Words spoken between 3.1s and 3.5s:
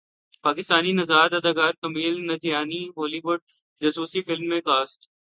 would